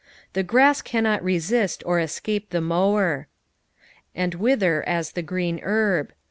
[0.33, 1.21] The grass cannot.
[1.21, 3.27] resbt or escape the mower."
[4.15, 6.07] And wither as t' e grem ierb."